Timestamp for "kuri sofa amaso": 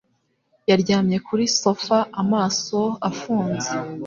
1.27-2.79